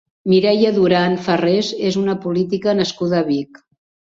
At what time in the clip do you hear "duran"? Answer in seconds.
0.77-1.17